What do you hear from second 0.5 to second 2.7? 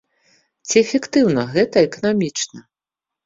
Ці эфектыўна гэта эканамічна?